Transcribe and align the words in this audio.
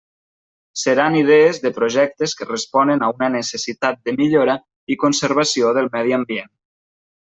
Seran 0.83 1.17
idees 1.19 1.59
de 1.65 1.71
projectes 1.75 2.33
que 2.41 2.49
responen 2.49 3.05
a 3.05 3.11
una 3.13 3.29
necessitat 3.37 4.03
de 4.09 4.19
millora 4.19 4.59
i 4.97 5.01
conservació 5.07 5.79
del 5.81 5.95
medi 5.99 6.21
ambient. 6.23 6.55